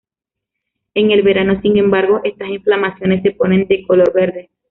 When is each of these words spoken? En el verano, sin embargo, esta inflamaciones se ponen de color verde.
En 0.95 1.11
el 1.11 1.21
verano, 1.21 1.61
sin 1.61 1.77
embargo, 1.77 2.21
esta 2.23 2.47
inflamaciones 2.47 3.21
se 3.21 3.33
ponen 3.33 3.67
de 3.67 3.83
color 3.85 4.11
verde. 4.13 4.49